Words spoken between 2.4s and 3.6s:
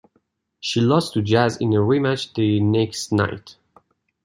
next night.